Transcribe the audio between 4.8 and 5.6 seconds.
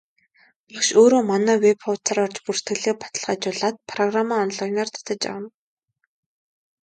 татаж авна.